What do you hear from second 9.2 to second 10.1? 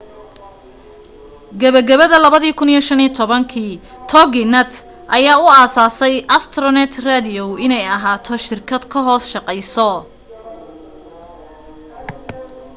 shaqeyso